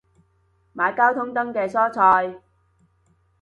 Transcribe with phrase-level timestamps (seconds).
[0.75, 2.41] 買交通燈嘅蔬菜